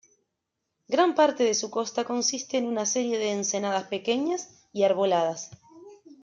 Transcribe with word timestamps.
Gran 0.87 1.13
parte 1.13 1.43
de 1.43 1.53
su 1.53 1.69
costa 1.69 2.05
consiste 2.05 2.57
en 2.57 2.65
una 2.65 2.87
serie 2.87 3.19
de 3.19 3.33
ensenadas 3.33 3.83
pequeñas 3.83 4.65
y 4.73 4.81
arboladas. 4.81 5.51